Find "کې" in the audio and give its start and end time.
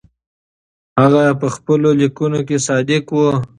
2.47-2.57